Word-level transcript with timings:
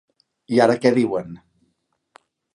I 0.55 0.61
ara 0.65 0.77
què 0.85 0.93
diuen? 0.95 1.37